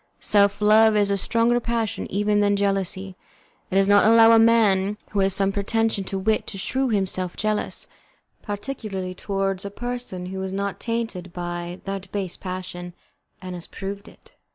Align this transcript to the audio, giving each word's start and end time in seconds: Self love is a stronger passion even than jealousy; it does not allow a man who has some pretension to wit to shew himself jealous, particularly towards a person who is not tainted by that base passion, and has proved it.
Self 0.19 0.61
love 0.63 0.95
is 0.95 1.11
a 1.11 1.15
stronger 1.15 1.59
passion 1.59 2.11
even 2.11 2.39
than 2.39 2.55
jealousy; 2.55 3.15
it 3.69 3.75
does 3.75 3.87
not 3.87 4.03
allow 4.03 4.31
a 4.31 4.39
man 4.39 4.97
who 5.11 5.19
has 5.19 5.31
some 5.35 5.51
pretension 5.51 6.03
to 6.05 6.17
wit 6.17 6.47
to 6.47 6.57
shew 6.57 6.89
himself 6.89 7.37
jealous, 7.37 7.85
particularly 8.41 9.13
towards 9.13 9.63
a 9.63 9.69
person 9.69 10.25
who 10.25 10.41
is 10.41 10.51
not 10.51 10.79
tainted 10.79 11.31
by 11.33 11.81
that 11.85 12.11
base 12.11 12.35
passion, 12.35 12.93
and 13.43 13.53
has 13.53 13.67
proved 13.67 14.07
it. 14.07 14.31